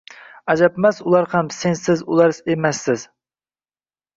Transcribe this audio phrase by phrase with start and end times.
[0.53, 2.99] Ajabmas, ular ham sensiz— ular emaslar.